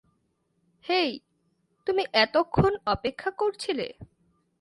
[0.85, 1.11] হেই,
[1.87, 3.87] তুমি এতক্ষণ অপেক্ষা করছিলে?